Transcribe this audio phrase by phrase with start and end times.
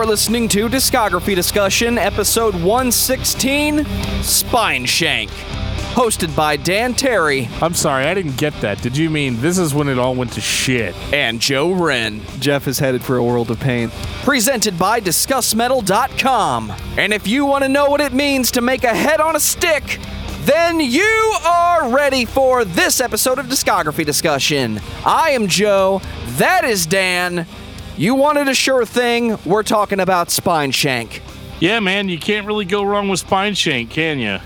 [0.00, 3.80] You're listening to Discography Discussion, episode 116
[4.22, 5.28] Spineshank.
[5.92, 8.80] Hosted by Dan Terry I'm sorry, I didn't get that.
[8.80, 10.94] Did you mean this is when it all went to shit?
[11.12, 12.22] and Joe Wren.
[12.38, 13.90] Jeff is headed for a world of pain.
[14.22, 16.72] Presented by DiscussMetal.com.
[16.96, 19.40] And if you want to know what it means to make a head on a
[19.40, 19.98] stick,
[20.44, 24.80] then you are ready for this episode of Discography Discussion.
[25.04, 26.00] I am Joe.
[26.38, 27.46] That is Dan.
[28.00, 29.36] You wanted a sure thing.
[29.44, 31.20] We're talking about Spineshank.
[31.60, 34.38] Yeah, man, you can't really go wrong with Spineshank, can you?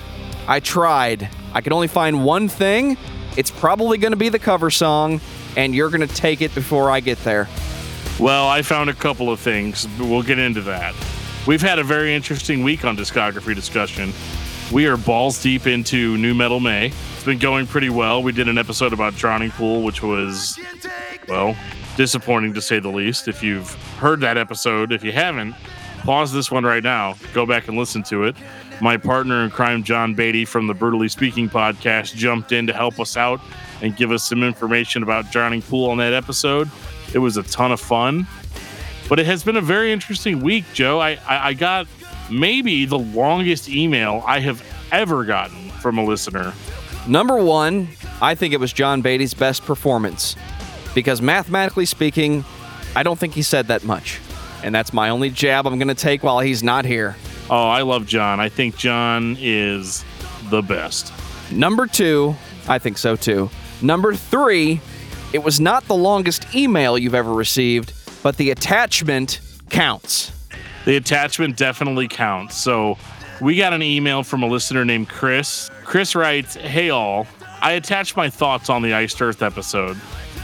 [0.48, 1.28] I tried.
[1.52, 2.96] I could only find one thing.
[3.36, 5.20] It's probably going to be the cover song,
[5.56, 7.48] and you're going to take it before I get there.
[8.18, 10.92] Well, I found a couple of things, but we'll get into that.
[11.46, 14.12] We've had a very interesting week on discography discussion.
[14.72, 16.86] We are balls deep into New Metal May.
[16.86, 18.20] It's been going pretty well.
[18.20, 20.58] We did an episode about Drowning Pool, which was,
[21.28, 21.54] well,
[21.96, 23.28] disappointing to say the least.
[23.28, 25.54] If you've heard that episode, if you haven't,
[26.00, 27.16] pause this one right now.
[27.32, 28.36] Go back and listen to it.
[28.80, 32.98] My partner in crime, John Beatty from the Brutally Speaking podcast, jumped in to help
[32.98, 33.40] us out
[33.82, 36.68] and give us some information about Drowning Pool on that episode.
[37.12, 38.26] It was a ton of fun.
[39.08, 40.98] But it has been a very interesting week, Joe.
[40.98, 41.86] I, I, I got
[42.30, 46.54] maybe the longest email I have ever gotten from a listener.
[47.06, 47.88] Number one,
[48.22, 50.36] I think it was John Beatty's best performance.
[50.94, 52.44] Because mathematically speaking,
[52.94, 54.20] I don't think he said that much.
[54.62, 57.16] And that's my only jab I'm going to take while he's not here.
[57.50, 58.40] Oh, I love John.
[58.40, 60.04] I think John is
[60.50, 61.12] the best.
[61.50, 62.34] Number two,
[62.68, 63.50] I think so too.
[63.82, 64.80] Number three,
[65.32, 67.92] it was not the longest email you've ever received,
[68.22, 70.32] but the attachment counts.
[70.86, 72.56] The attachment definitely counts.
[72.56, 72.96] So
[73.40, 75.70] we got an email from a listener named Chris.
[75.84, 77.26] Chris writes, Hey all,
[77.60, 79.98] I attached my thoughts on the Iced Earth episode.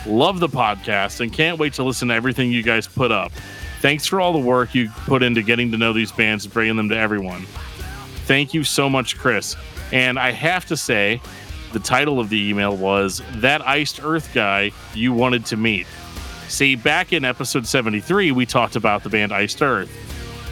[0.06, 3.32] Love the podcast and can't wait to listen to everything you guys put up.
[3.80, 6.76] Thanks for all the work you put into getting to know these bands and bringing
[6.76, 7.42] them to everyone.
[8.26, 9.56] Thank you so much, Chris.
[9.92, 11.20] And I have to say,
[11.72, 15.86] the title of the email was That Iced Earth Guy You Wanted to Meet.
[16.48, 19.90] See, back in episode 73, we talked about the band Iced Earth.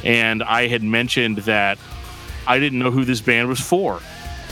[0.05, 1.77] And I had mentioned that
[2.47, 4.01] I didn't know who this band was for.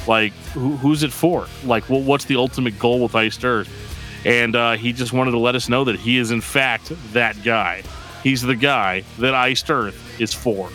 [0.08, 1.46] Like, who, who's it for?
[1.64, 3.68] Like, well, what's the ultimate goal with Iced Earth?
[4.26, 7.40] And uh, he just wanted to let us know that he is, in fact, that
[7.44, 7.84] guy.
[8.24, 10.68] He's the guy that Iced Earth is for.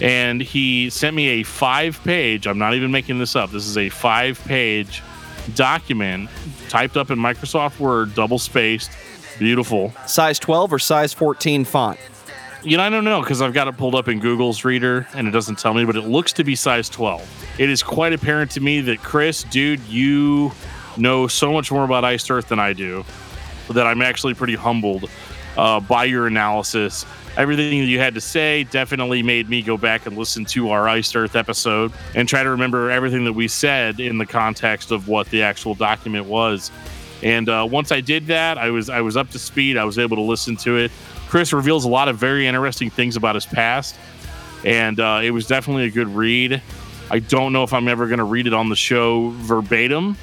[0.00, 3.76] And he sent me a five page, I'm not even making this up, this is
[3.76, 5.02] a five page
[5.56, 6.30] document
[6.68, 8.92] typed up in Microsoft Word, double spaced,
[9.40, 9.92] beautiful.
[10.06, 11.98] Size 12 or size 14 font?
[12.62, 15.26] You know, I don't know because I've got it pulled up in Google's reader and
[15.26, 17.56] it doesn't tell me, but it looks to be size 12.
[17.58, 20.52] It is quite apparent to me that Chris, dude, you
[20.96, 23.04] know so much more about Iced Earth than I do
[23.70, 25.10] that I'm actually pretty humbled
[25.56, 27.06] uh, by your analysis.
[27.36, 30.88] Everything that you had to say definitely made me go back and listen to our
[30.88, 35.08] Iced Earth episode and try to remember everything that we said in the context of
[35.08, 36.70] what the actual document was.
[37.22, 39.76] And uh, once I did that, I was I was up to speed.
[39.76, 40.92] I was able to listen to it.
[41.28, 43.96] Chris reveals a lot of very interesting things about his past,
[44.64, 46.62] and uh, it was definitely a good read.
[47.10, 50.16] I don't know if I'm ever going to read it on the show verbatim,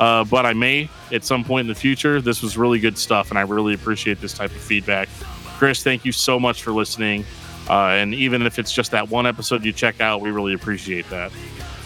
[0.00, 2.22] uh, but I may at some point in the future.
[2.22, 5.10] This was really good stuff, and I really appreciate this type of feedback.
[5.58, 7.22] Chris, thank you so much for listening.
[7.68, 11.08] Uh, and even if it's just that one episode you check out, we really appreciate
[11.10, 11.30] that.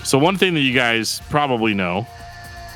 [0.04, 2.06] So, one thing that you guys probably know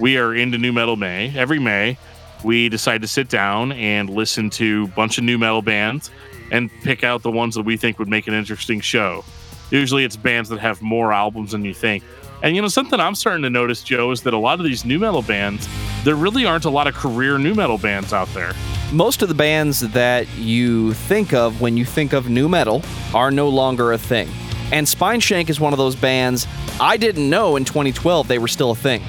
[0.00, 1.32] we are into New Metal May.
[1.37, 1.97] Every May,
[2.43, 6.10] we decide to sit down and listen to a bunch of new metal bands
[6.50, 9.25] and pick out the ones that we think would make an interesting show.
[9.70, 12.03] Usually it's bands that have more albums than you think.
[12.43, 14.84] And you know, something I'm starting to notice, Joe, is that a lot of these
[14.84, 15.69] new metal bands,
[16.04, 18.53] there really aren't a lot of career new metal bands out there.
[18.93, 22.82] Most of the bands that you think of when you think of new metal
[23.12, 24.29] are no longer a thing.
[24.70, 26.46] And Spineshank is one of those bands
[26.81, 29.02] I didn't know in 2012 they were still a thing.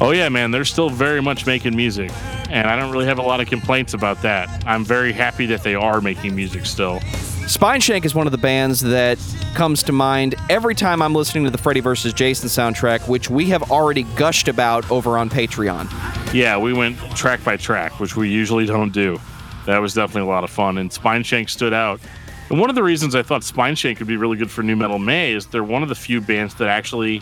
[0.00, 2.10] Oh, yeah, man, they're still very much making music.
[2.50, 4.64] And I don't really have a lot of complaints about that.
[4.66, 7.00] I'm very happy that they are making music still.
[7.44, 9.18] Spineshank is one of the bands that
[9.54, 12.14] comes to mind every time I'm listening to the Freddy vs.
[12.14, 16.32] Jason soundtrack, which we have already gushed about over on Patreon.
[16.32, 19.20] Yeah, we went track by track, which we usually don't do.
[19.66, 22.00] That was definitely a lot of fun, and Spineshank stood out.
[22.48, 24.98] And one of the reasons I thought Spineshank could be really good for New Metal
[24.98, 27.20] May is they're one of the few bands that actually,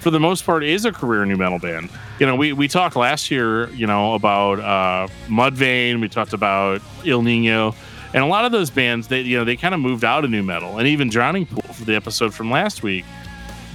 [0.00, 1.90] for the most part, is a career new metal band.
[2.20, 6.80] You know, we, we talked last year, you know, about uh, Mudvayne, we talked about
[7.04, 7.74] Ill Niño,
[8.14, 10.30] and a lot of those bands, they you know, they kind of moved out of
[10.30, 13.04] new metal, and even Drowning Pool for the episode from last week,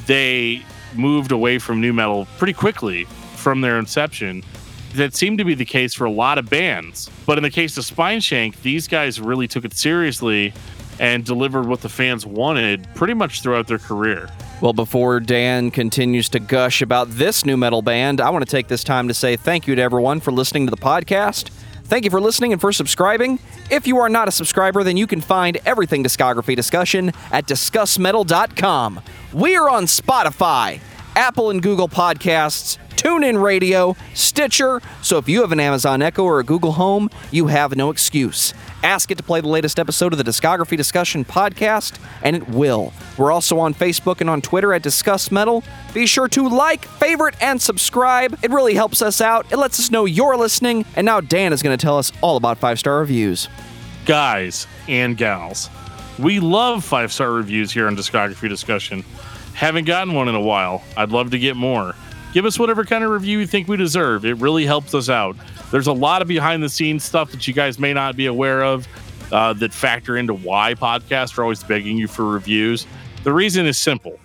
[0.08, 0.64] they
[0.96, 3.06] moved away from new metal pretty quickly
[3.36, 4.44] from their inception.
[4.96, 7.10] That seemed to be the case for a lot of bands.
[7.26, 10.54] But in the case of Spineshank, these guys really took it seriously
[11.00, 14.30] and delivered what the fans wanted pretty much throughout their career.
[14.62, 18.68] Well, before Dan continues to gush about this new metal band, I want to take
[18.68, 21.50] this time to say thank you to everyone for listening to the podcast.
[21.92, 23.38] Thank you for listening and for subscribing.
[23.70, 29.02] If you are not a subscriber, then you can find everything discography discussion at discussmetal.com.
[29.34, 30.80] We are on Spotify,
[31.18, 34.82] Apple and Google Podcasts, TuneIn Radio, Stitcher.
[35.02, 38.54] So if you have an Amazon Echo or a Google Home, you have no excuse.
[38.84, 42.94] Ask it to play the latest episode of the Discography Discussion podcast, and it will.
[43.18, 45.64] We're also on Facebook and on Twitter at Discuss Metal.
[45.94, 48.38] Be sure to like, favorite, and subscribe.
[48.44, 49.52] It really helps us out.
[49.52, 50.86] It lets us know you're listening.
[50.96, 53.50] And now Dan is going to tell us all about five star reviews.
[54.06, 55.70] Guys and gals,
[56.18, 59.04] we love five star reviews here on Discography Discussion.
[59.54, 60.84] Haven't gotten one in a while.
[60.98, 61.94] I'd love to get more
[62.34, 64.26] give us whatever kind of review you think we deserve.
[64.26, 65.36] It really helps us out.
[65.72, 68.64] There's a lot of behind the scenes stuff that you guys may not be aware
[68.64, 68.88] of
[69.32, 72.86] uh, that factor into why podcasts are always begging you for reviews.
[73.24, 74.20] The reason is simple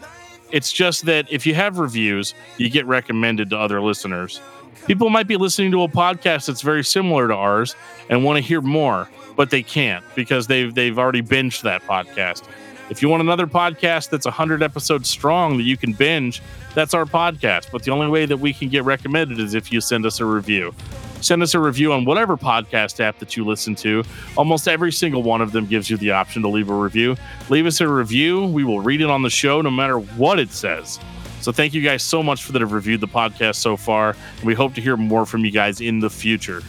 [0.52, 4.40] it's just that if you have reviews, you get recommended to other listeners.
[4.86, 7.74] People might be listening to a podcast that's very similar to ours
[8.08, 12.44] and want to hear more, but they can't because they've they've already binged that podcast.
[12.88, 16.40] If you want another podcast that's 100 episodes strong that you can binge,
[16.74, 17.72] that's our podcast.
[17.72, 20.24] But the only way that we can get recommended is if you send us a
[20.24, 20.72] review.
[21.20, 24.04] Send us a review on whatever podcast app that you listen to.
[24.36, 27.16] Almost every single one of them gives you the option to leave a review.
[27.48, 28.46] Leave us a review.
[28.46, 31.00] We will read it on the show no matter what it says.
[31.40, 34.16] So thank you guys so much for that have reviewed the podcast so far.
[34.44, 36.62] We hope to hear more from you guys in the future.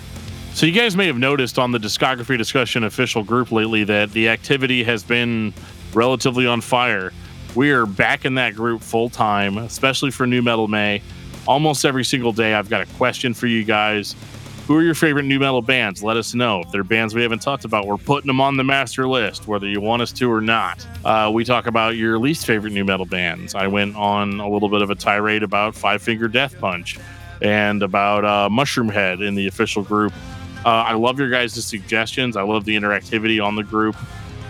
[0.53, 4.29] So you guys may have noticed on the discography discussion official group lately that the
[4.29, 5.53] activity has been
[5.93, 7.11] relatively on fire.
[7.55, 11.01] We are back in that group full time, especially for New Metal May.
[11.47, 14.15] Almost every single day, I've got a question for you guys.
[14.67, 16.03] Who are your favorite new metal bands?
[16.03, 16.61] Let us know.
[16.61, 19.65] If they're bands we haven't talked about, we're putting them on the master list, whether
[19.65, 20.85] you want us to or not.
[21.05, 23.55] Uh, we talk about your least favorite new metal bands.
[23.55, 26.99] I went on a little bit of a tirade about Five Finger Death Punch
[27.41, 30.13] and about uh, Mushroomhead in the official group.
[30.65, 32.35] Uh, I love your guys' suggestions.
[32.35, 33.95] I love the interactivity on the group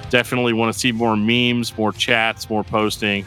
[0.10, 3.26] definitely want to see more memes, more chats, more posting.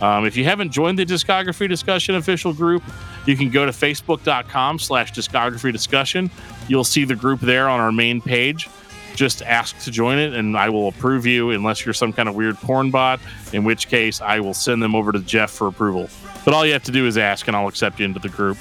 [0.00, 2.82] Um, if you haven't joined the discography discussion official group,
[3.26, 6.30] you can go to facebook.com slash discography discussion.
[6.68, 8.68] You'll see the group there on our main page.
[9.14, 12.34] Just ask to join it and I will approve you unless you're some kind of
[12.34, 13.20] weird porn bot,
[13.52, 16.08] in which case I will send them over to Jeff for approval.
[16.44, 18.56] But all you have to do is ask and I'll accept you into the group.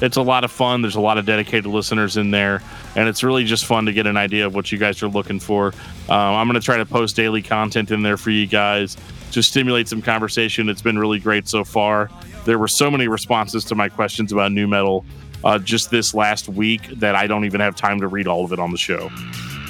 [0.00, 0.82] It's a lot of fun.
[0.82, 2.62] There's a lot of dedicated listeners in there
[2.96, 5.38] and it's really just fun to get an idea of what you guys are looking
[5.38, 5.68] for.
[6.08, 8.96] Um, I'm going to try to post daily content in there for you guys
[9.32, 10.68] to stimulate some conversation.
[10.68, 12.10] It's been really great so far.
[12.44, 15.04] There were so many responses to my questions about nu metal
[15.44, 18.52] uh, just this last week that I don't even have time to read all of
[18.52, 19.10] it on the show.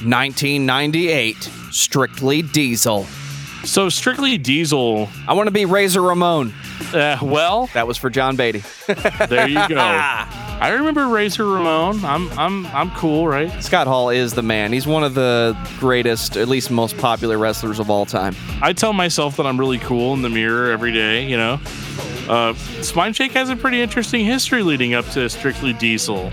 [0.05, 1.37] 1998,
[1.71, 3.05] Strictly Diesel.
[3.65, 5.09] So, Strictly Diesel.
[5.27, 6.53] I want to be Razor Ramon.
[6.93, 8.63] Uh, well, that was for John Beatty.
[9.29, 10.25] there you go.
[10.61, 12.05] I remember Razor Ramon.
[12.05, 13.51] I'm I'm I'm cool, right?
[13.63, 14.73] Scott Hall is the man.
[14.73, 18.35] He's one of the greatest, at least most popular wrestlers of all time.
[18.63, 21.61] I tell myself that I'm really cool in the mirror every day, you know.
[22.29, 26.31] Uh, has a pretty interesting history leading up to Strictly Diesel.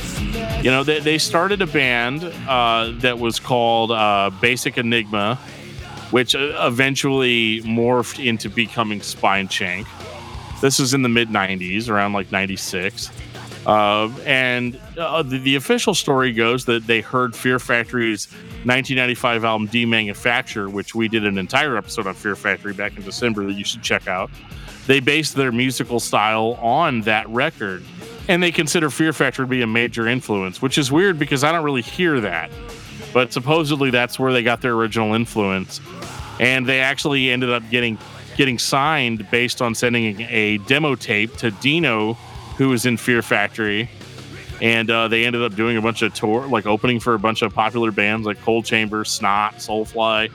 [0.62, 5.36] You know, they, they started a band uh, that was called uh, Basic Enigma,
[6.12, 9.86] which uh, eventually morphed into becoming Spineshank.
[10.62, 13.12] This was in the mid 90s, around like 96.
[13.66, 18.28] Uh, and uh, the, the, official story goes that they heard Fear Factory's
[18.66, 23.46] 1995 album Demanufacture, which we did an entire episode on Fear Factory back in December
[23.46, 24.32] that you should check out.
[24.88, 27.84] They based their musical style on that record,
[28.28, 31.52] and they consider Fear Factory to be a major influence, which is weird because I
[31.52, 32.50] don't really hear that.
[33.14, 35.82] But supposedly that's where they got their original influence,
[36.40, 38.00] and they actually ended up getting
[38.38, 42.18] getting signed based on sending a demo tape to Dino
[42.58, 43.90] who was in Fear Factory,
[44.62, 47.42] and uh, they ended up doing a bunch of tour, like opening for a bunch
[47.42, 50.32] of popular bands like Coal Chamber, Snot, Soulfly,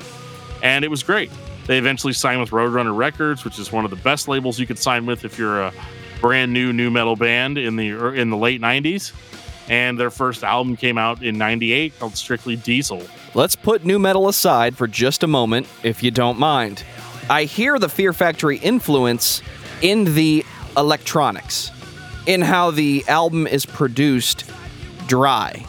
[0.62, 1.30] and it was great.
[1.66, 4.78] They eventually signed with Roadrunner Records, which is one of the best labels you could
[4.78, 5.72] sign with if you're a
[6.20, 9.12] brand new new metal band in the in the late '90s.
[9.68, 13.02] And their first album came out in '98 called Strictly Diesel.
[13.34, 16.84] Let's put new metal aside for just a moment, if you don't mind.
[17.28, 19.42] I hear the Fear Factory influence
[19.82, 20.44] in the
[20.76, 21.72] electronics
[22.26, 24.44] in how the album is produced
[25.06, 25.64] dry.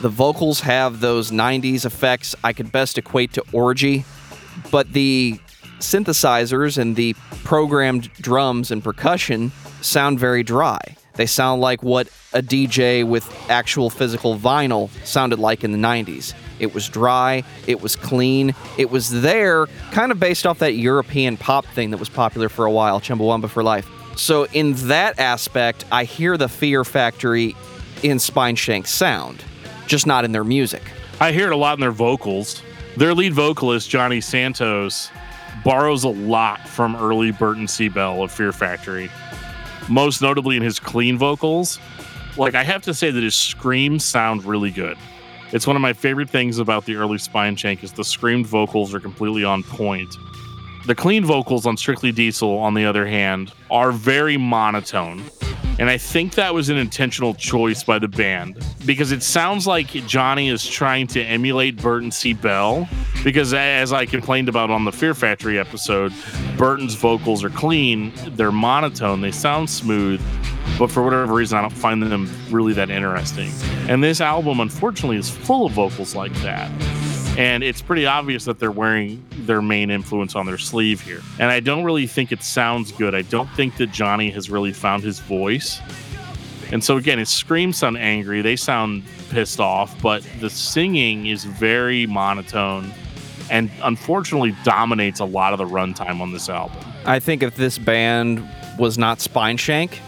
[0.00, 4.04] The vocals have those 90s effects I could best equate to orgy,
[4.70, 5.40] but the
[5.80, 7.14] synthesizers and the
[7.44, 10.78] programmed drums and percussion sound very dry.
[11.14, 16.32] They sound like what a DJ with actual physical vinyl sounded like in the 90s.
[16.60, 17.42] It was dry.
[17.66, 18.54] It was clean.
[18.76, 22.66] It was there, kind of based off that European pop thing that was popular for
[22.66, 23.88] a while, Chumbawamba for Life.
[24.18, 27.54] So, in that aspect, I hear the Fear Factory
[28.02, 29.44] in Spineshank's sound,
[29.86, 30.82] just not in their music.
[31.20, 32.60] I hear it a lot in their vocals.
[32.96, 35.12] Their lead vocalist, Johnny Santos,
[35.64, 37.88] borrows a lot from early Burton C.
[37.88, 39.08] Bell of Fear Factory,
[39.88, 41.78] most notably in his clean vocals.
[42.36, 44.98] Like, I have to say that his screams sound really good.
[45.52, 49.00] It's one of my favorite things about the early Spineshank is the screamed vocals are
[49.00, 50.12] completely on point.
[50.88, 55.22] The clean vocals on Strictly Diesel, on the other hand, are very monotone.
[55.78, 59.88] And I think that was an intentional choice by the band because it sounds like
[60.06, 62.32] Johnny is trying to emulate Burton C.
[62.32, 62.88] Bell.
[63.22, 66.10] Because as I complained about on the Fear Factory episode,
[66.56, 70.22] Burton's vocals are clean, they're monotone, they sound smooth,
[70.78, 73.52] but for whatever reason, I don't find them really that interesting.
[73.90, 76.70] And this album, unfortunately, is full of vocals like that
[77.38, 81.20] and it's pretty obvious that they're wearing their main influence on their sleeve here.
[81.38, 83.14] And I don't really think it sounds good.
[83.14, 85.80] I don't think that Johnny has really found his voice.
[86.72, 91.44] And so again, his screams sound angry, they sound pissed off, but the singing is
[91.44, 92.92] very monotone
[93.50, 96.76] and unfortunately dominates a lot of the runtime on this album.
[97.06, 98.44] I think if this band
[98.78, 100.00] was not Spineshank,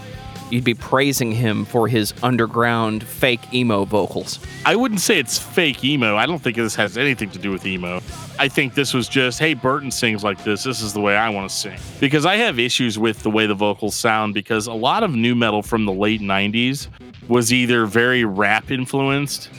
[0.51, 4.39] you'd be praising him for his underground fake emo vocals.
[4.67, 6.17] I wouldn't say it's fake emo.
[6.17, 8.01] I don't think this has anything to do with emo.
[8.39, 10.65] I think this was just, hey, Burton sings like this.
[10.65, 11.79] This is the way I want to sing.
[12.01, 15.35] Because I have issues with the way the vocals sound because a lot of new
[15.35, 16.89] metal from the late 90s
[17.29, 19.51] was either very rap influenced,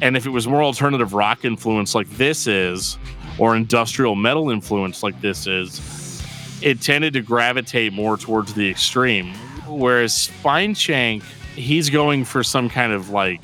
[0.00, 2.96] and if it was more alternative rock influence like this is,
[3.38, 6.22] or industrial metal influence like this is,
[6.62, 9.32] it tended to gravitate more towards the extreme
[9.68, 11.22] Whereas Spineshank,
[11.54, 13.42] he's going for some kind of like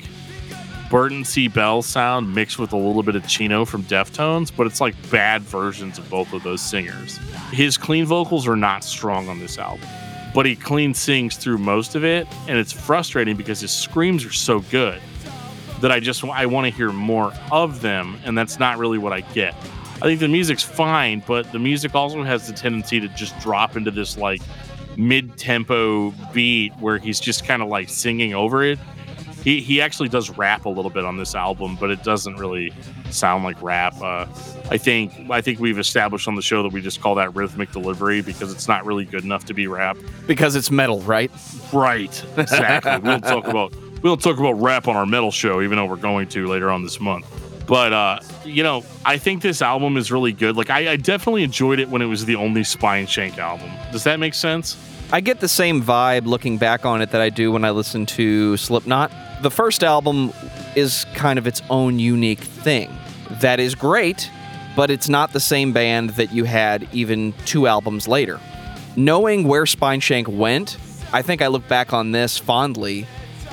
[0.89, 1.47] Burton C.
[1.47, 5.41] Bell sound mixed with a little bit of Chino from Deftones, but it's like bad
[5.41, 7.17] versions of both of those singers.
[7.51, 9.87] His clean vocals are not strong on this album,
[10.33, 14.33] but he clean sings through most of it, and it's frustrating because his screams are
[14.33, 15.01] so good
[15.81, 19.11] that I just I want to hear more of them, and that's not really what
[19.11, 19.55] I get.
[19.95, 23.75] I think the music's fine, but the music also has the tendency to just drop
[23.75, 24.41] into this like
[24.97, 28.79] mid-tempo beat where he's just kind of like singing over it.
[29.43, 32.73] He, he actually does rap a little bit on this album, but it doesn't really
[33.11, 33.93] sound like rap.
[34.01, 34.25] Uh,
[34.71, 37.71] I think I think we've established on the show that we just call that rhythmic
[37.71, 39.97] delivery because it's not really good enough to be rap.
[40.25, 41.31] Because it's metal, right?
[41.71, 42.23] Right.
[42.37, 42.97] Exactly.
[43.03, 45.85] we don't talk about we don't talk about rap on our metal show, even though
[45.85, 47.27] we're going to later on this month.
[47.67, 50.55] But uh, you know, I think this album is really good.
[50.55, 53.71] Like I, I definitely enjoyed it when it was the only Spineshank album.
[53.91, 54.77] Does that make sense?
[55.11, 58.05] I get the same vibe looking back on it that I do when I listen
[58.07, 59.11] to Slipknot.
[59.43, 60.33] The first album
[60.75, 62.91] is kind of its own unique thing.
[63.41, 64.29] That is great,
[64.75, 68.39] but it's not the same band that you had even two albums later.
[68.95, 70.77] Knowing where Spineshank went,
[71.13, 73.05] I think I look back on this fondly,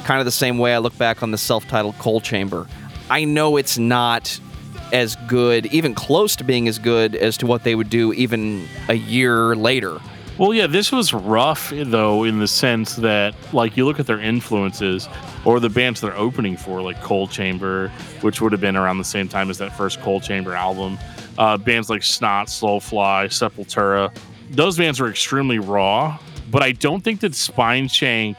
[0.05, 2.67] kind of the same way I look back on the self titled Coal Chamber.
[3.11, 4.41] I know it's not
[4.93, 8.69] as good, even close to being as good as to what they would do even
[8.89, 9.99] a year later.
[10.39, 14.21] Well, yeah, this was rough though, in the sense that, like, you look at their
[14.21, 15.09] influences
[15.45, 17.89] or the bands they're opening for, like Coal Chamber,
[18.23, 20.99] which would have been around the same time as that first Coal Chamber album.
[21.39, 24.15] Uh, bands like Snot, Soulfly, Sepultura.
[24.51, 26.19] Those bands were extremely raw,
[26.51, 28.37] but I don't think that Spineshank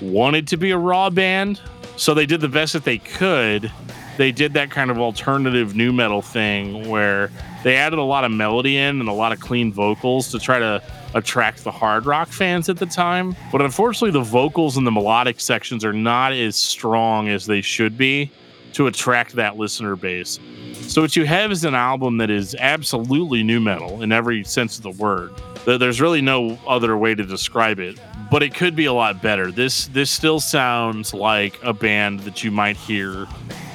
[0.00, 1.60] wanted to be a raw band.
[1.96, 3.72] So they did the best that they could.
[4.16, 7.30] They did that kind of alternative nu metal thing where
[7.62, 10.58] they added a lot of melody in and a lot of clean vocals to try
[10.58, 10.82] to
[11.14, 13.34] attract the hard rock fans at the time.
[13.52, 17.98] But unfortunately, the vocals and the melodic sections are not as strong as they should
[17.98, 18.30] be
[18.72, 20.38] to attract that listener base.
[20.74, 24.76] So, what you have is an album that is absolutely nu metal in every sense
[24.76, 25.32] of the word.
[25.64, 27.98] There's really no other way to describe it,
[28.30, 29.50] but it could be a lot better.
[29.50, 33.26] This this still sounds like a band that you might hear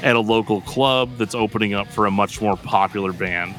[0.04, 3.56] at a local club that's opening up for a much more popular band.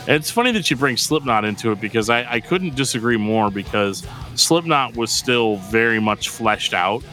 [0.00, 3.50] And it's funny that you bring Slipknot into it because I, I couldn't disagree more
[3.50, 7.04] because Slipknot was still very much fleshed out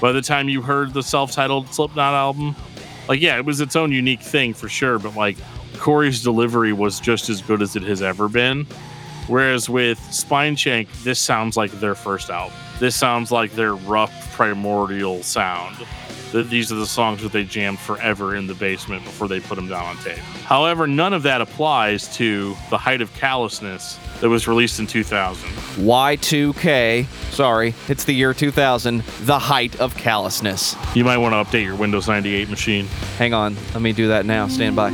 [0.00, 2.56] by the time you heard the self-titled Slipknot album.
[3.08, 5.36] Like, yeah, it was its own unique thing for sure, but like
[5.78, 8.66] Corey's delivery was just as good as it has ever been.
[9.26, 12.56] Whereas with Spineshank, this sounds like their first album.
[12.80, 15.76] This sounds like their rough primordial sound.
[16.32, 19.56] That these are the songs that they jammed forever in the basement before they put
[19.56, 20.18] them down on tape.
[20.18, 25.48] However, none of that applies to The Height of Callousness that was released in 2000.
[25.48, 30.76] Y2K, sorry, it's the year 2000, the height of callousness.
[30.94, 32.86] You might want to update your Windows 98 machine.
[33.16, 34.48] Hang on, let me do that now.
[34.48, 34.90] Stand by.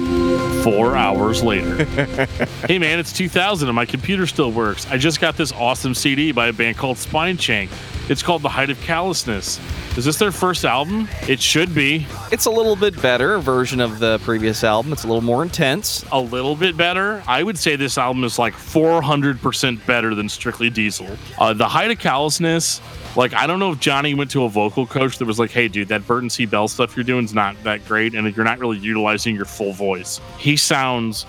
[0.62, 1.84] Four hours later.
[2.66, 4.86] hey man, it's 2000 and my computer still works.
[4.90, 7.68] I just got this awesome CD by a band called Spineshank.
[8.08, 9.58] It's called The Height of Callousness.
[9.96, 11.08] Is this their first album?
[11.26, 12.06] It should be.
[12.30, 14.92] It's a little bit better version of the previous album.
[14.92, 16.04] It's a little more intense.
[16.12, 17.24] A little bit better.
[17.26, 21.08] I would say this album is like 400% better than Strictly Diesel.
[21.38, 22.80] Uh, the Height of Callousness,
[23.16, 25.66] like, I don't know if Johnny went to a vocal coach that was like, hey,
[25.66, 26.46] dude, that Burton C.
[26.46, 29.72] Bell stuff you're doing is not that great, and you're not really utilizing your full
[29.72, 30.20] voice.
[30.38, 31.26] He sounds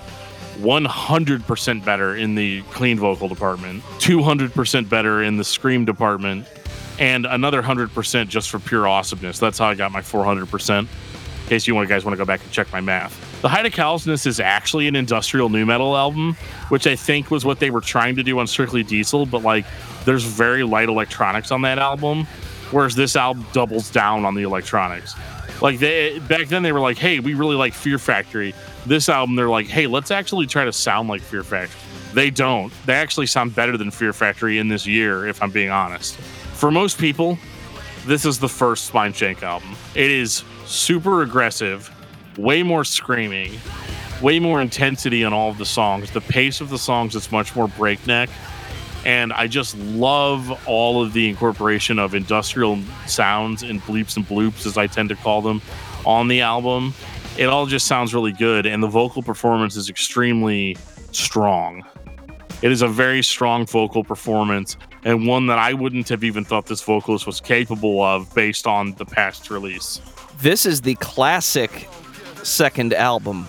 [0.57, 6.45] 100% better in the clean vocal department, 200% better in the scream department,
[6.99, 9.39] and another 100% just for pure awesomeness.
[9.39, 10.79] That's how I got my 400%.
[10.79, 10.87] In
[11.49, 13.41] case you guys want to go back and check my math.
[13.41, 16.33] The Height of Callousness is actually an industrial new metal album,
[16.67, 19.65] which I think was what they were trying to do on Strictly Diesel, but like
[20.03, 22.25] there's very light electronics on that album,
[22.71, 25.15] whereas this album doubles down on the electronics.
[25.61, 28.53] Like they back then they were like, "Hey, we really like Fear Factory."
[28.85, 31.79] This album they're like, "Hey, let's actually try to sound like Fear Factory."
[32.13, 32.73] They don't.
[32.85, 36.19] They actually sound better than Fear Factory in this year, if I'm being honest.
[36.57, 37.37] For most people,
[38.07, 39.75] this is the first Spineshank album.
[39.93, 41.91] It is super aggressive,
[42.35, 43.59] way more screaming,
[44.23, 46.09] way more intensity on all of the songs.
[46.09, 48.31] The pace of the songs is much more breakneck.
[49.05, 54.65] And I just love all of the incorporation of industrial sounds and bleeps and bloops,
[54.65, 55.61] as I tend to call them,
[56.07, 56.95] on the album.
[57.37, 58.65] It all just sounds really good.
[58.65, 60.75] And the vocal performance is extremely
[61.11, 61.85] strong.
[62.61, 66.65] It is a very strong vocal performance and one that I wouldn't have even thought
[66.65, 70.01] this vocalist was capable of based on the past release.
[70.39, 71.87] This is the classic
[72.43, 73.47] second album.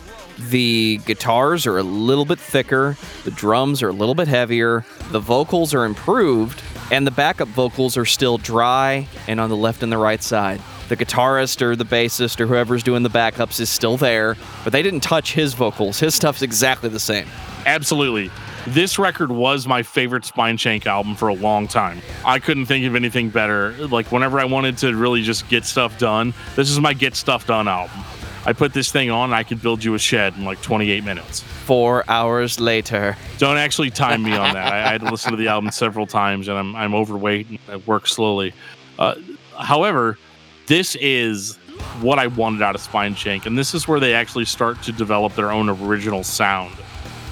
[0.50, 5.20] The guitars are a little bit thicker, the drums are a little bit heavier, the
[5.20, 9.90] vocals are improved, and the backup vocals are still dry and on the left and
[9.90, 10.60] the right side.
[10.88, 14.82] The guitarist or the bassist or whoever's doing the backups is still there, but they
[14.82, 15.98] didn't touch his vocals.
[15.98, 17.26] His stuff's exactly the same.
[17.66, 18.30] Absolutely.
[18.68, 22.02] This record was my favorite Spineshank album for a long time.
[22.22, 23.72] I couldn't think of anything better.
[23.88, 27.46] Like, whenever I wanted to really just get stuff done, this is my Get Stuff
[27.46, 28.04] Done album.
[28.44, 31.02] I put this thing on, and I could build you a shed in like 28
[31.02, 31.40] minutes.
[31.40, 33.16] Four hours later.
[33.38, 34.70] Don't actually time me on that.
[34.70, 37.58] I, I, had to listen to the album several times, and I'm, I'm overweight and
[37.70, 38.52] I work slowly.
[38.98, 39.14] Uh,
[39.58, 40.18] however,
[40.66, 41.56] this is
[42.02, 45.34] what I wanted out of Spineshank, and this is where they actually start to develop
[45.36, 46.76] their own original sound.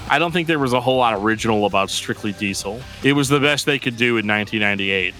[0.09, 2.81] I don't think there was a whole lot original about Strictly Diesel.
[3.03, 5.13] It was the best they could do in 1998.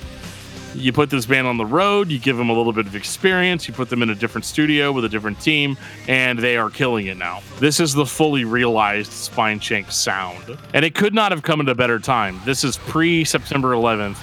[0.75, 3.67] You put this band on the road, you give them a little bit of experience,
[3.67, 7.07] you put them in a different studio with a different team, and they are killing
[7.07, 7.41] it now.
[7.59, 10.57] This is the fully realized Spineshank sound.
[10.73, 12.39] And it could not have come at a better time.
[12.45, 14.17] This is pre September 11th,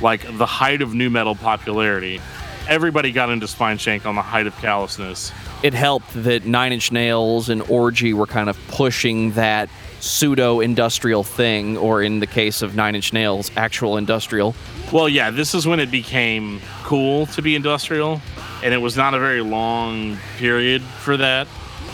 [0.00, 2.20] like the height of new metal popularity.
[2.68, 5.30] Everybody got into Spineshank on the height of callousness.
[5.62, 9.68] It helped that Nine Inch Nails and Orgy were kind of pushing that
[10.06, 14.54] pseudo industrial thing, or in the case of Nine Inch Nails, actual industrial.
[14.92, 18.20] Well, yeah, this is when it became cool to be industrial,
[18.62, 21.48] and it was not a very long period for that.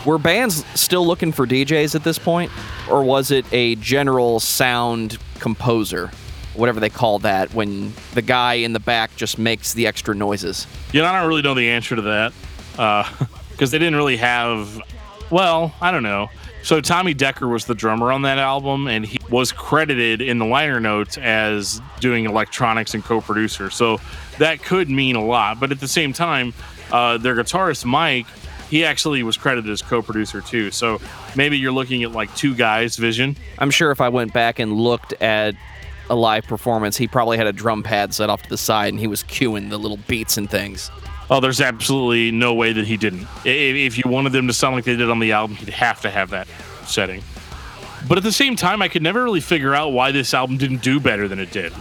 [0.04, 2.50] Were bands still looking for DJs at this point,
[2.90, 6.10] or was it a general sound composer?
[6.54, 10.66] Whatever they call that, when the guy in the back just makes the extra noises.
[10.92, 12.32] Yeah, I don't really know the answer to that
[12.72, 14.80] because uh, they didn't really have.
[15.30, 16.28] Well, I don't know.
[16.62, 20.44] So Tommy Decker was the drummer on that album, and he was credited in the
[20.44, 23.68] liner notes as doing electronics and co-producer.
[23.68, 24.00] So
[24.38, 25.58] that could mean a lot.
[25.58, 26.54] But at the same time,
[26.92, 28.26] uh, their guitarist Mike,
[28.70, 30.70] he actually was credited as co-producer too.
[30.70, 31.00] So
[31.34, 33.36] maybe you're looking at like two guys' vision.
[33.58, 35.56] I'm sure if I went back and looked at
[36.08, 39.00] a live performance, he probably had a drum pad set off to the side, and
[39.00, 40.90] he was cueing the little beats and things.
[41.30, 43.26] Oh, there's absolutely no way that he didn't.
[43.44, 46.10] If you wanted them to sound like they did on the album, he'd have to
[46.10, 46.46] have that
[46.86, 47.22] setting.
[48.08, 50.82] But at the same time, I could never really figure out why this album didn't
[50.82, 51.72] do better than it did.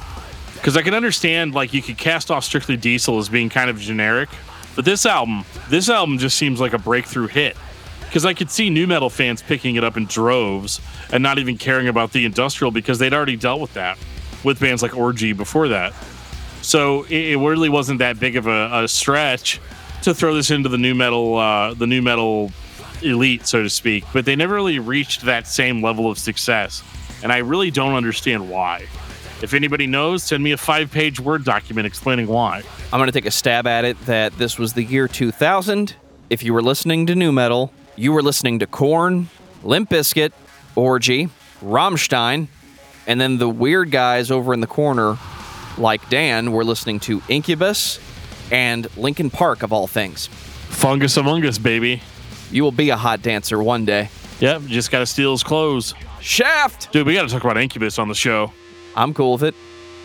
[0.54, 3.80] Because I can understand, like, you could cast off Strictly Diesel as being kind of
[3.80, 4.30] generic,
[4.76, 7.58] but this album, this album just seems like a breakthrough hit.
[8.02, 11.58] Because I could see new metal fans picking it up in droves and not even
[11.58, 13.98] caring about the industrial because they'd already dealt with that
[14.44, 15.94] with bands like Orgy before that.
[16.62, 19.60] So it, it really wasn't that big of a, a, stretch
[20.04, 22.52] to throw this into the new metal, uh, the new metal
[23.02, 24.06] elite, so to speak.
[24.14, 26.84] But they never really reached that same level of success,
[27.24, 28.86] and I really don't understand why.
[29.42, 32.62] If anybody knows, send me a five page Word document explaining why.
[32.94, 35.96] I'm going to take a stab at it that this was the year 2000.
[36.30, 39.30] If you were listening to new metal, you were listening to Korn,
[39.64, 40.32] Limp Bizkit,
[40.76, 41.30] Orgy,
[41.64, 42.48] Rammstein,
[43.08, 45.18] and then the weird guys over in the corner,
[45.78, 48.00] like Dan, we're listening to Incubus
[48.52, 50.28] and Linkin Park, of all things.
[50.28, 52.02] Fungus Among Us, baby.
[52.52, 54.10] You will be a hot dancer one day.
[54.40, 55.94] Yep, just got to steal his clothes.
[56.20, 56.92] Shaft!
[56.92, 58.52] Dude, we got to talk about Incubus on the show.
[58.96, 59.56] I'm cool with it.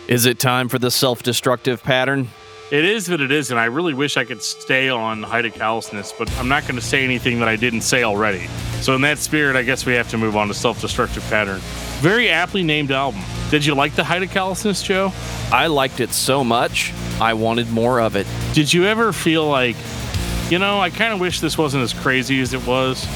[0.07, 2.29] Is it time for the self destructive pattern?
[2.69, 5.53] It is what it is, and I really wish I could stay on height of
[5.53, 8.47] callousness, but I'm not going to say anything that I didn't say already.
[8.81, 11.61] So, in that spirit, I guess we have to move on to self destructive pattern.
[12.01, 13.21] Very aptly named album.
[13.51, 15.13] Did you like the height of callousness, Joe?
[15.49, 18.27] I liked it so much, I wanted more of it.
[18.51, 19.77] Did you ever feel like,
[20.49, 23.07] you know, I kind of wish this wasn't as crazy as it was?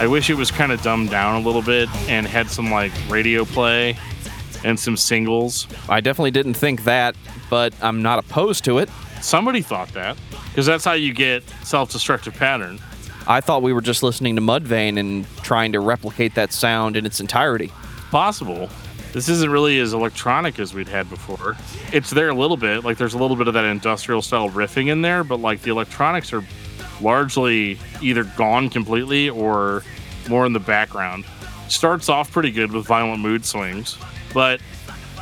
[0.00, 2.92] I wish it was kind of dumbed down a little bit and had some like
[3.08, 3.96] radio play
[4.64, 5.66] and some singles.
[5.88, 7.16] I definitely didn't think that,
[7.50, 8.88] but I'm not opposed to it.
[9.20, 10.16] Somebody thought that
[10.48, 12.78] because that's how you get self destructive pattern.
[13.26, 17.04] I thought we were just listening to Mudvayne and trying to replicate that sound in
[17.04, 17.70] its entirety.
[18.10, 18.70] Possible.
[19.12, 21.56] This isn't really as electronic as we'd had before.
[21.92, 24.88] It's there a little bit, like there's a little bit of that industrial style riffing
[24.88, 26.44] in there, but like the electronics are
[27.00, 29.82] largely either gone completely or
[30.28, 31.24] more in the background.
[31.68, 33.98] Starts off pretty good with violent mood swings,
[34.32, 34.60] but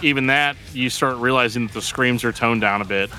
[0.02, 3.10] even that, you start realizing that the screams are toned down a bit.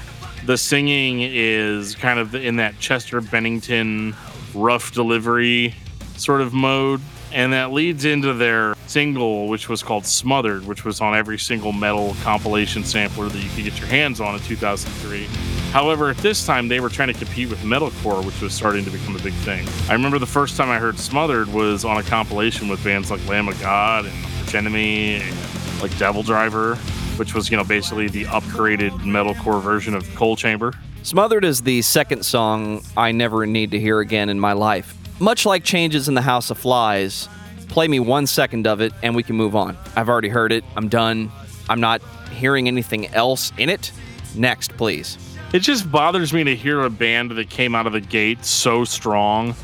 [0.45, 4.15] The singing is kind of in that Chester Bennington
[4.53, 5.75] rough delivery
[6.15, 7.01] sort of mode.
[7.33, 11.73] And that leads into their single, which was called Smothered, which was on every single
[11.73, 15.56] metal compilation sampler that you could get your hands on in 2003.
[15.71, 18.89] However, at this time, they were trying to compete with metalcore, which was starting to
[18.89, 19.67] become a big thing.
[19.89, 23.25] I remember the first time I heard Smothered was on a compilation with bands like
[23.27, 26.75] Lamb of God and Arch Enemy and like Devil Driver,
[27.17, 30.73] which was, you know, basically the upgraded metalcore version of Coal Chamber.
[31.03, 34.97] Smothered is the second song I never need to hear again in my life.
[35.19, 37.29] Much like Changes in the House of Flies,
[37.67, 39.77] play me one second of it and we can move on.
[39.95, 40.63] I've already heard it.
[40.75, 41.31] I'm done.
[41.69, 42.01] I'm not
[42.31, 43.91] hearing anything else in it.
[44.35, 45.17] Next, please.
[45.53, 48.83] It just bothers me to hear a band that came out of the gate so
[48.83, 49.55] strong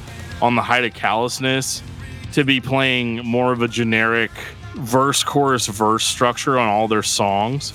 [0.41, 1.83] on the height of callousness
[2.31, 4.31] to be playing more of a generic
[4.75, 7.73] verse, chorus, verse structure on all their songs.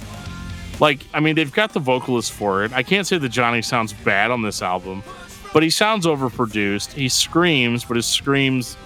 [0.80, 2.72] Like, I mean, they've got the vocalist for it.
[2.72, 5.02] I can't say that Johnny sounds bad on this album,
[5.52, 6.92] but he sounds overproduced.
[6.92, 8.76] He screams, but his screams,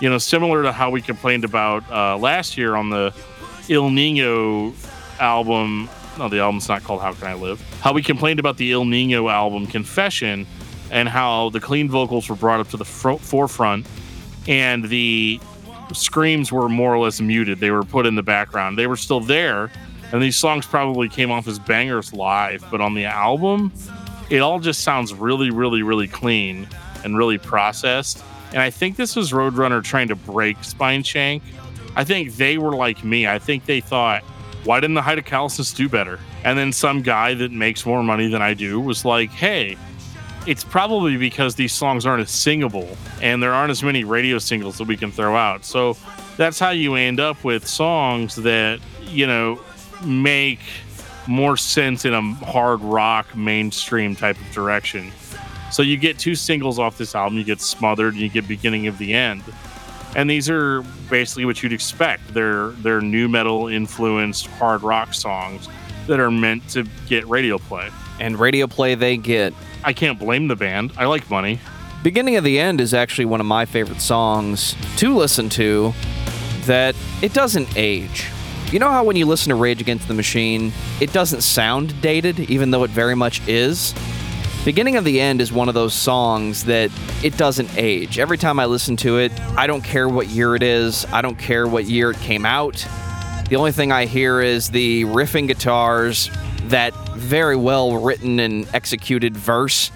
[0.00, 3.14] you know, similar to how we complained about uh, last year on the
[3.68, 4.74] Ill Niño
[5.20, 5.90] album.
[6.18, 7.60] No, the album's not called How Can I Live.
[7.80, 10.46] How we complained about the Ill Niño album Confession
[10.90, 13.86] and how the clean vocals were brought up to the fro- forefront
[14.46, 15.40] and the
[15.92, 17.60] screams were more or less muted.
[17.60, 18.78] They were put in the background.
[18.78, 19.70] They were still there,
[20.12, 23.72] and these songs probably came off as bangers live, but on the album,
[24.30, 26.68] it all just sounds really, really, really clean
[27.04, 28.22] and really processed.
[28.52, 31.40] And I think this was Roadrunner trying to break Spineshank.
[31.96, 33.26] I think they were like me.
[33.26, 34.22] I think they thought,
[34.64, 36.18] why didn't the callousness do better?
[36.44, 39.76] And then some guy that makes more money than I do was like, hey,
[40.46, 44.78] it's probably because these songs aren't as singable and there aren't as many radio singles
[44.78, 45.64] that we can throw out.
[45.64, 45.96] So
[46.36, 49.60] that's how you end up with songs that, you know,
[50.04, 50.60] make
[51.28, 55.12] more sense in a hard rock mainstream type of direction.
[55.70, 58.88] So you get two singles off this album, you get Smothered and you get Beginning
[58.88, 59.42] of the End.
[60.14, 62.34] And these are basically what you'd expect.
[62.34, 65.68] They're they're new metal influenced hard rock songs
[66.06, 67.90] that are meant to get radio play.
[68.20, 69.54] And radio play they get.
[69.84, 70.92] I can't blame the band.
[70.96, 71.60] I like money.
[72.02, 75.94] Beginning of the End is actually one of my favorite songs to listen to
[76.66, 78.28] that it doesn't age.
[78.70, 82.40] You know how when you listen to Rage Against the Machine, it doesn't sound dated,
[82.40, 83.94] even though it very much is?
[84.64, 86.92] Beginning of the End is one of those songs that
[87.24, 88.20] it doesn't age.
[88.20, 91.36] Every time I listen to it, I don't care what year it is, I don't
[91.36, 92.86] care what year it came out.
[93.48, 96.30] The only thing I hear is the riffing guitars,
[96.66, 99.88] that very well written and executed verse,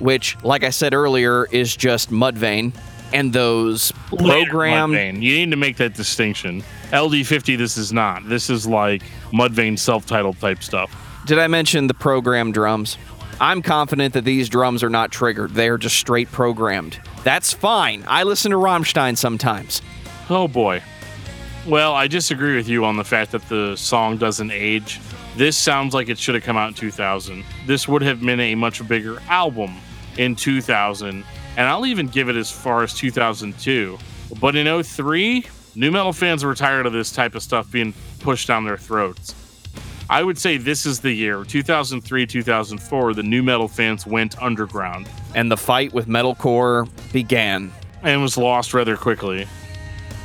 [0.00, 2.74] which, like I said earlier, is just Mudvayne,
[3.12, 4.94] and those programmed.
[4.94, 5.22] Mudvayne.
[5.22, 6.64] You need to make that distinction.
[6.90, 8.28] LD50, this is not.
[8.28, 10.92] This is like Mudvayne self-titled type stuff.
[11.24, 12.98] Did I mention the programmed drums?
[13.40, 15.52] I'm confident that these drums are not triggered.
[15.52, 17.00] They are just straight programmed.
[17.22, 18.04] That's fine.
[18.08, 19.80] I listen to Rammstein sometimes.
[20.28, 20.82] Oh boy.
[21.66, 25.00] Well, I disagree with you on the fact that the song doesn't age.
[25.36, 27.44] This sounds like it should have come out in 2000.
[27.66, 29.76] This would have been a much bigger album
[30.16, 31.24] in 2000,
[31.56, 33.98] and I'll even give it as far as 2002.
[34.40, 35.44] But in 03,
[35.76, 39.34] new metal fans were tired of this type of stuff being pushed down their throats.
[40.10, 43.14] I would say this is the year 2003, 2004.
[43.14, 47.70] The new metal fans went underground And the fight with metalcore began.
[48.02, 49.46] and was lost rather quickly.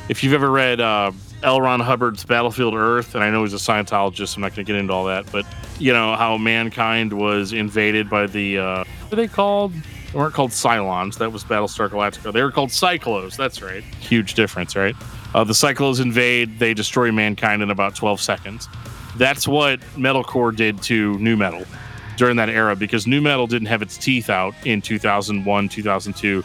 [0.08, 1.60] If you've ever read uh, L.
[1.60, 4.78] Ron Hubbard's Battlefield Earth, and I know he's a Scientologist, I'm not going to get
[4.78, 5.44] into all that, but
[5.78, 9.72] you know how mankind was invaded by the uh, what are they called?
[9.74, 11.18] They weren't called Cylons.
[11.18, 12.32] That was Battlestar Galactica.
[12.32, 13.36] They were called Psychlos.
[13.36, 13.82] That's right.
[13.98, 14.94] Huge difference, right?
[15.34, 16.58] Uh, the Psychlos invade.
[16.58, 18.68] They destroy mankind in about 12 seconds.
[19.16, 21.64] That's what metalcore did to new metal
[22.16, 26.42] during that era because new metal didn't have its teeth out in 2001, 2002,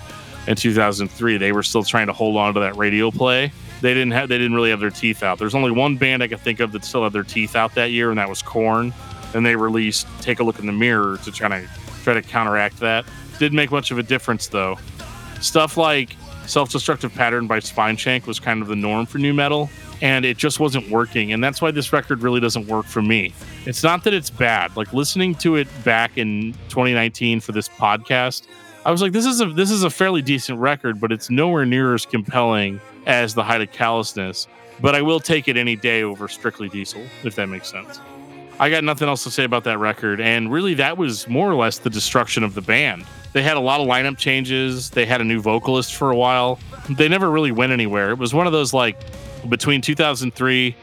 [0.47, 1.37] and 2003.
[1.37, 3.51] They were still trying to hold on to that radio play.
[3.81, 4.29] They didn't have.
[4.29, 5.39] They didn't really have their teeth out.
[5.39, 7.91] There's only one band I could think of that still had their teeth out that
[7.91, 8.93] year, and that was Korn.
[9.33, 11.67] And they released "Take a Look in the Mirror" to try to
[12.03, 13.05] try to counteract that.
[13.37, 14.77] Didn't make much of a difference though.
[15.39, 19.69] Stuff like "Self-Destructive Pattern" by Spineshank was kind of the norm for new metal,
[20.01, 21.33] and it just wasn't working.
[21.33, 23.33] And that's why this record really doesn't work for me.
[23.65, 24.75] It's not that it's bad.
[24.77, 28.47] Like listening to it back in 2019 for this podcast,
[28.85, 31.65] I was like, this is a this is a fairly decent record, but it's nowhere
[31.65, 34.47] near as compelling as the height of callousness.
[34.81, 37.99] But I will take it any day over Strictly Diesel, if that makes sense.
[38.61, 41.55] I got nothing else to say about that record, and really that was more or
[41.55, 43.05] less the destruction of the band.
[43.31, 44.89] They had a lot of lineup changes.
[44.89, 46.59] They had a new vocalist for a while.
[46.89, 48.11] They never really went anywhere.
[48.11, 48.97] It was one of those like
[49.47, 50.75] between 2003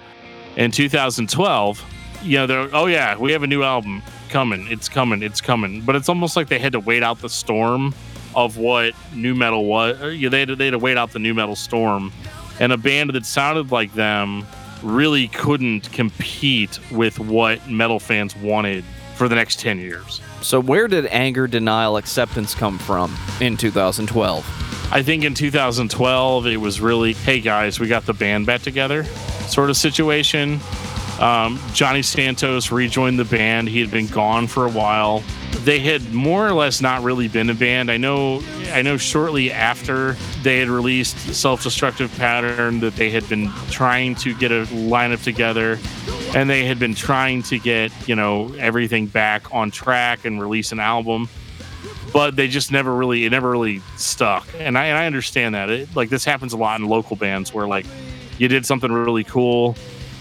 [0.56, 1.84] and 2012.
[2.22, 4.66] You know, they're oh yeah, we have a new album coming.
[4.68, 5.22] It's coming.
[5.22, 5.82] It's coming.
[5.82, 7.94] But it's almost like they had to wait out the storm
[8.34, 10.00] of what new metal was.
[10.00, 12.12] Uh, know, they had to, they had to wait out the new metal storm,
[12.60, 14.46] and a band that sounded like them
[14.82, 20.20] really couldn't compete with what metal fans wanted for the next 10 years.
[20.42, 24.65] So, where did anger, denial, acceptance come from in 2012?
[24.92, 29.04] I think in 2012, it was really, hey guys, we got the band back together
[29.48, 30.60] sort of situation.
[31.20, 33.68] Um, Johnny Santos rejoined the band.
[33.68, 35.22] He had been gone for a while.
[35.64, 37.90] They had more or less not really been a band.
[37.90, 38.42] I know.
[38.72, 38.98] I know.
[38.98, 44.66] Shortly after they had released "Self-Destructive Pattern," that they had been trying to get a
[44.66, 45.78] lineup together,
[46.36, 50.70] and they had been trying to get you know everything back on track and release
[50.70, 51.28] an album
[52.16, 54.48] but they just never really it never really stuck.
[54.58, 55.68] And i and i understand that.
[55.68, 57.84] It like this happens a lot in local bands where like
[58.38, 59.76] you did something really cool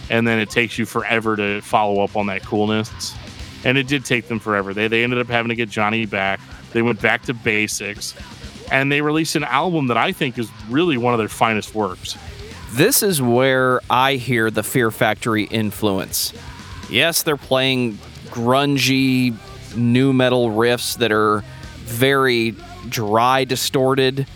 [0.09, 3.15] and then it takes you forever to follow up on that coolness.
[3.63, 4.73] And it did take them forever.
[4.73, 6.41] They they ended up having to get johnny back.
[6.73, 8.13] They went back to basics
[8.69, 12.17] and they released an album that i think is really one of their finest works.
[12.73, 16.33] This is where I hear the Fear Factory influence.
[16.89, 17.93] Yes, they're playing
[18.31, 19.33] grungy
[19.77, 21.41] new metal riffs that are
[21.85, 22.55] very
[22.89, 24.27] dry, distorted,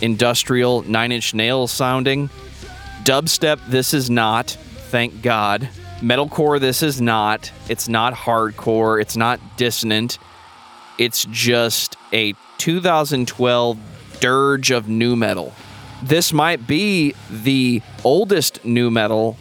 [0.00, 2.30] industrial, nine inch nails sounding.
[3.04, 5.68] Dubstep, this is not, thank God.
[6.00, 7.50] Metalcore, this is not.
[7.68, 9.00] It's not hardcore.
[9.00, 10.18] It's not dissonant.
[10.96, 13.78] It's just a 2012
[14.20, 15.52] dirge of new metal.
[16.02, 19.36] This might be the oldest new metal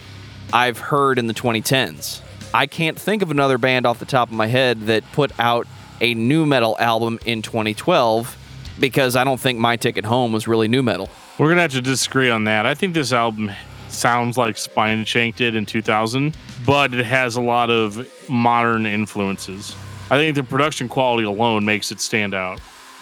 [0.52, 2.22] I've heard in the 2010s.
[2.54, 5.68] I can't think of another band off the top of my head that put out
[6.02, 8.38] a new metal album in 2012
[8.80, 11.10] because I don't think My Ticket Home was really new metal.
[11.38, 12.66] We're gonna have to disagree on that.
[12.66, 13.52] I think this album
[13.90, 19.76] sounds like Spineshank did in 2000, but it has a lot of modern influences.
[20.10, 22.62] I think the production quality alone makes it stand out.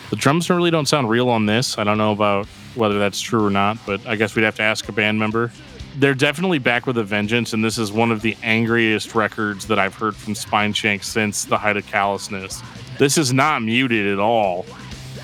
[0.10, 1.78] The drums really don't sound real on this.
[1.78, 4.64] I don't know about whether that's true or not, but I guess we'd have to
[4.64, 5.52] ask a band member.
[5.98, 9.80] They're definitely back with a vengeance, and this is one of the angriest records that
[9.80, 12.62] I've heard from Spineshank since the height of callousness.
[12.98, 14.66] This is not muted at all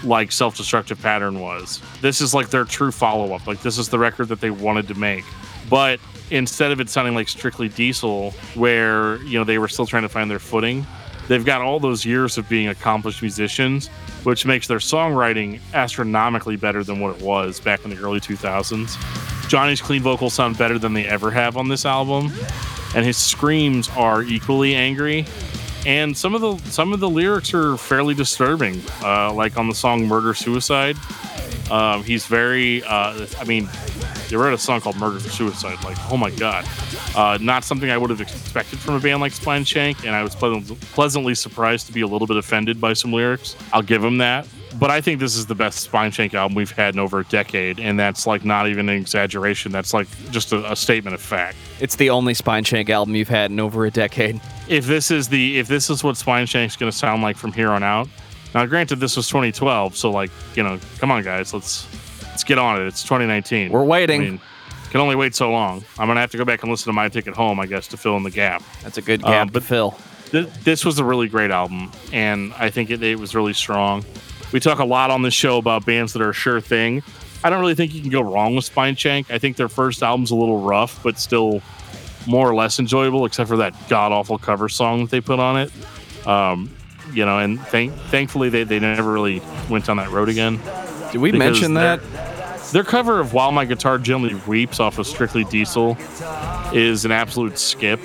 [0.03, 1.81] like Self Destructive Pattern was.
[2.01, 3.47] This is like their true follow up.
[3.47, 5.23] Like, this is the record that they wanted to make.
[5.69, 5.99] But
[6.31, 10.09] instead of it sounding like Strictly Diesel, where, you know, they were still trying to
[10.09, 10.85] find their footing,
[11.27, 13.87] they've got all those years of being accomplished musicians,
[14.23, 18.97] which makes their songwriting astronomically better than what it was back in the early 2000s.
[19.49, 22.31] Johnny's clean vocals sound better than they ever have on this album,
[22.95, 25.25] and his screams are equally angry
[25.85, 28.81] and some of the some of the lyrics are fairly disturbing.
[29.03, 30.97] Uh, like on the song "Murder Suicide,"
[31.69, 32.83] um, he's very.
[32.83, 33.69] Uh, I mean,
[34.29, 36.67] they wrote a song called "Murder Suicide." Like, oh my god,
[37.15, 40.35] uh, not something I would have expected from a band like Spineshank, and I was
[40.35, 43.55] pleasantly surprised to be a little bit offended by some lyrics.
[43.73, 44.47] I'll give him that.
[44.79, 47.79] But I think this is the best Spineshank album we've had in over a decade,
[47.79, 49.71] and that's like not even an exaggeration.
[49.71, 51.57] That's like just a, a statement of fact.
[51.79, 54.39] It's the only Spineshank album you've had in over a decade.
[54.69, 57.69] if this is the if this is what Spineshank's going to sound like from here
[57.71, 58.07] on out.
[58.53, 61.87] Now, granted, this was 2012, so like you know, come on, guys, let's
[62.23, 62.85] let's get on it.
[62.87, 63.71] It's 2019.
[63.71, 64.21] We're waiting.
[64.21, 64.41] I mean,
[64.89, 65.83] Can only wait so long.
[65.99, 67.97] I'm gonna have to go back and listen to My Ticket Home, I guess, to
[67.97, 68.63] fill in the gap.
[68.83, 69.97] That's a good gap Um, but- to fill.
[70.31, 74.05] Th- this was a really great album, and I think it, it was really strong.
[74.51, 77.03] We talk a lot on this show about bands that are a sure thing.
[77.43, 79.31] I don't really think you can go wrong with Spineshank.
[79.31, 81.61] I think their first album's a little rough, but still
[82.27, 85.57] more or less enjoyable, except for that god awful cover song that they put on
[85.57, 86.27] it.
[86.27, 86.69] Um,
[87.13, 90.59] you know, and thank- thankfully they, they never really went down that road again.
[91.11, 91.99] Did we mention that?
[92.71, 95.97] Their cover of While My Guitar Gently Weeps off of Strictly Diesel
[96.73, 97.99] is an absolute skip.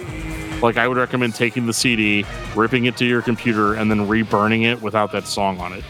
[0.61, 2.25] Like, I would recommend taking the CD,
[2.57, 5.85] ripping it to your computer, and then reburning it without that song on it.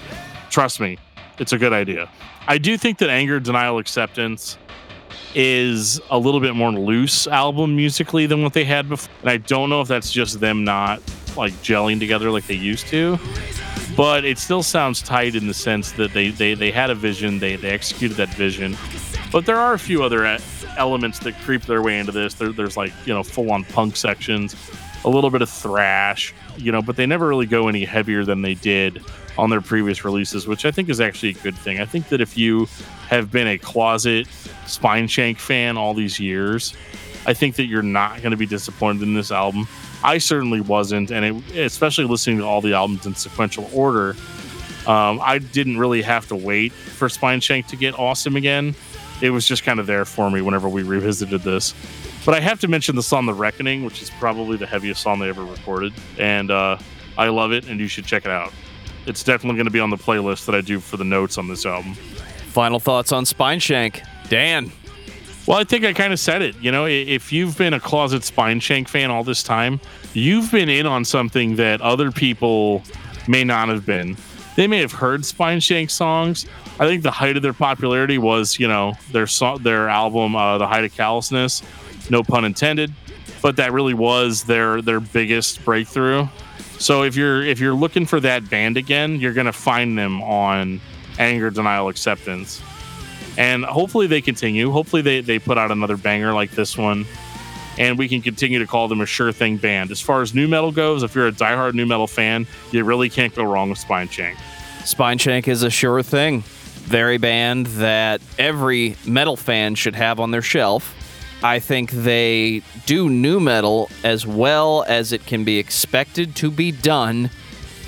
[0.57, 0.97] Trust me,
[1.39, 2.09] it's a good idea.
[2.49, 4.57] I do think that Anger, Denial, Acceptance
[5.35, 9.13] is a little bit more loose album musically than what they had before.
[9.21, 11.03] And I don't know if that's just them not
[11.37, 13.19] like gelling together like they used to
[13.95, 17.39] but it still sounds tight in the sense that they they, they had a vision
[17.39, 18.75] they, they executed that vision
[19.31, 20.25] but there are a few other
[20.79, 24.57] elements that creep their way into this there, there's like you know full-on punk sections
[25.07, 28.43] a little bit of thrash you know but they never really go any heavier than
[28.43, 29.03] they did
[29.39, 32.21] on their previous releases which i think is actually a good thing i think that
[32.21, 32.67] if you
[33.09, 34.27] have been a closet
[34.67, 36.75] Spineshank fan all these years
[37.27, 39.67] I think that you're not going to be disappointed in this album.
[40.05, 44.11] I certainly wasn't, and it, especially listening to all the albums in sequential order,
[44.87, 48.77] um, I didn't really have to wait for Spineshank to get awesome again.
[49.21, 51.75] It was just kind of there for me whenever we revisited this.
[52.27, 55.21] But I have to mention the song "The Reckoning," which is probably the heaviest song
[55.21, 56.77] they ever recorded, and uh,
[57.17, 58.53] I love it, and you should check it out.
[59.07, 61.47] It's definitely going to be on the playlist that I do for the notes on
[61.47, 61.95] this album.
[61.95, 64.03] Final thoughts on Spineshank.
[64.29, 64.73] Dan.
[65.47, 66.57] Well, I think I kind of said it.
[66.61, 69.81] You know, if you've been a closet Spineshank fan all this time,
[70.13, 72.83] you've been in on something that other people
[73.29, 74.17] may not have been.
[74.57, 76.47] They may have heard Spineshank songs.
[76.81, 80.59] I think the height of their popularity was, you know, their so- their album, uh,
[80.59, 81.63] "The Height of Callousness,"
[82.11, 82.93] no pun intended,
[83.43, 86.27] but that really was their their biggest breakthrough.
[86.79, 90.81] So if you're if you're looking for that band again, you're gonna find them on
[91.19, 92.63] Anger, Denial, Acceptance
[93.37, 94.71] and hopefully they continue.
[94.71, 97.07] Hopefully they, they put out another banger like this one,
[97.79, 99.91] and we can continue to call them a sure thing band.
[99.91, 103.11] As far as nu metal goes, if you're a diehard nu metal fan, you really
[103.11, 104.37] can't go wrong with Spineshank.
[104.85, 106.43] Spine Shank is a sure thing.
[106.87, 110.95] Very band that every metal fan should have on their shelf.
[111.47, 116.73] I think they do nu metal as well as it can be expected to be
[116.73, 117.31] done.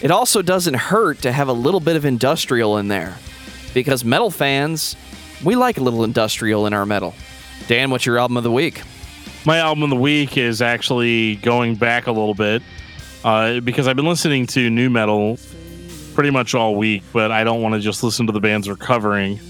[0.00, 3.18] It also doesn't hurt to have a little bit of industrial in there
[3.74, 4.94] because metal fans,
[5.42, 7.16] we like a little industrial in our metal.
[7.66, 8.80] Dan, what's your album of the week?
[9.44, 12.62] My album of the week is actually going back a little bit
[13.24, 15.36] uh, because I've been listening to nu metal
[16.14, 18.76] pretty much all week, but I don't want to just listen to the bands we're
[18.76, 19.40] covering.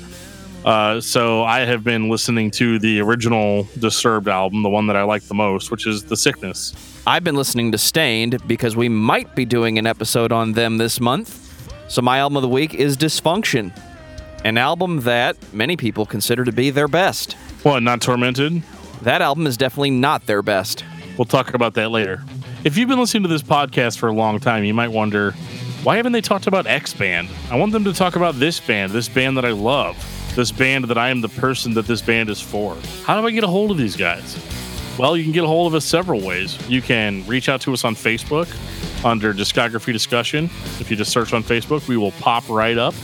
[0.64, 5.02] Uh, so I have been listening to the original Disturbed album, the one that I
[5.02, 6.74] like the most, which is The Sickness.
[7.06, 11.00] I've been listening to Staind because we might be doing an episode on them this
[11.00, 11.44] month.
[11.88, 13.72] So my album of the week is Dysfunction,
[14.44, 17.32] an album that many people consider to be their best.
[17.62, 18.62] What, not Tormented?
[19.02, 20.84] That album is definitely not their best.
[21.16, 22.22] We'll talk about that later.
[22.64, 25.32] If you've been listening to this podcast for a long time, you might wonder
[25.82, 27.28] why haven't they talked about X band?
[27.50, 29.96] I want them to talk about this band, this band that I love,
[30.34, 32.76] this band that I am the person that this band is for.
[33.04, 34.36] How do I get a hold of these guys?
[34.98, 36.58] Well, you can get a hold of us several ways.
[36.68, 38.48] You can reach out to us on Facebook
[39.04, 40.46] under Discography Discussion.
[40.80, 42.94] If you just search on Facebook, we will pop right up.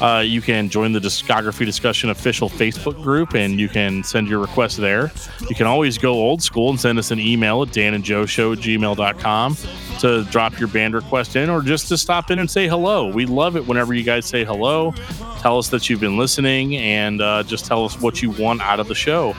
[0.00, 4.38] Uh, you can join the Discography Discussion official Facebook group and you can send your
[4.38, 5.10] request there.
[5.48, 9.56] You can always go old school and send us an email at danandjoeshow at gmail.com
[10.00, 13.12] to drop your band request in or just to stop in and say hello.
[13.12, 14.92] We love it whenever you guys say hello.
[15.40, 18.78] Tell us that you've been listening and uh, just tell us what you want out
[18.78, 19.34] of the show.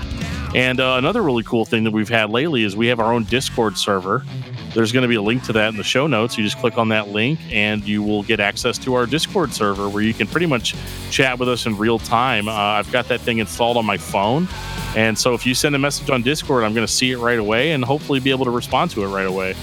[0.55, 3.23] And uh, another really cool thing that we've had lately is we have our own
[3.23, 4.25] Discord server.
[4.73, 6.37] There's going to be a link to that in the show notes.
[6.37, 9.89] You just click on that link and you will get access to our Discord server
[9.89, 10.75] where you can pretty much
[11.09, 12.47] chat with us in real time.
[12.47, 14.47] Uh, I've got that thing installed on my phone.
[14.95, 17.39] And so if you send a message on Discord, I'm going to see it right
[17.39, 19.55] away and hopefully be able to respond to it right away.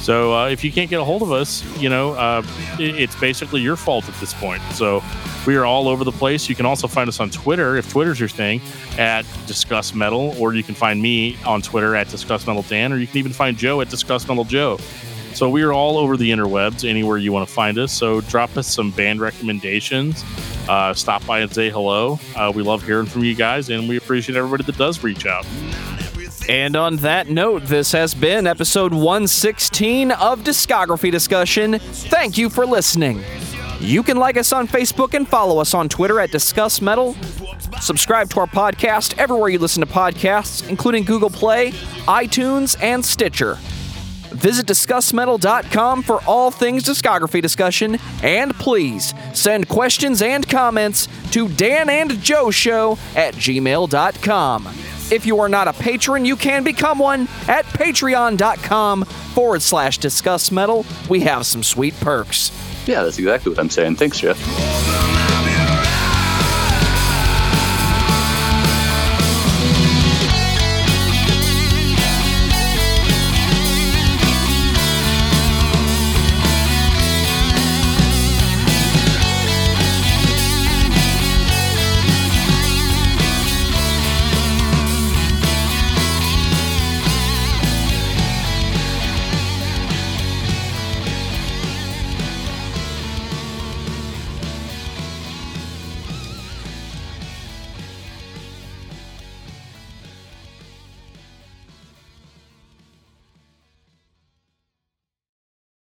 [0.00, 2.42] So uh, if you can't get a hold of us, you know, uh,
[2.78, 4.62] it- it's basically your fault at this point.
[4.72, 5.02] So
[5.46, 6.48] we are all over the place.
[6.48, 8.60] You can also find us on Twitter if Twitter's your thing
[8.98, 12.96] at Discuss Metal, or you can find me on Twitter at Discuss Metal Dan, or
[12.96, 14.78] you can even find Joe at Discuss Metal Joe.
[15.34, 17.92] So we are all over the interwebs, anywhere you want to find us.
[17.92, 20.24] So drop us some band recommendations.
[20.68, 22.18] Uh, stop by and say hello.
[22.34, 25.46] Uh, we love hearing from you guys, and we appreciate everybody that does reach out.
[26.48, 31.78] And on that note, this has been episode 116 of Discography Discussion.
[31.78, 33.22] Thank you for listening.
[33.78, 37.14] You can like us on Facebook and follow us on Twitter at Discuss Metal.
[37.80, 41.70] Subscribe to our podcast everywhere you listen to podcasts, including Google Play,
[42.06, 43.54] iTunes, and Stitcher.
[44.32, 51.88] Visit DiscussMetal.com for all things discography discussion, and please send questions and comments to Dan
[51.88, 54.68] and Joe Show at gmail.com.
[55.10, 60.50] If you are not a patron, you can become one at patreon.com forward slash discuss
[60.52, 60.86] metal.
[61.08, 62.52] We have some sweet perks.
[62.86, 63.96] Yeah, that's exactly what I'm saying.
[63.96, 65.09] Thanks, Jeff.